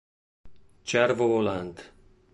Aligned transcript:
Cervo 0.89 1.27
volante 1.27 1.83